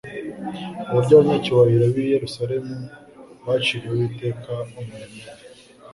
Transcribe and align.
Uburyo 0.89 1.13
abanyacyubahiro 1.15 1.85
b’i 1.93 2.05
Yerusalemu 2.13 2.73
baciriyeho 3.45 4.01
iteka 4.11 4.51
umurimo 4.79 4.97
we 5.23 5.29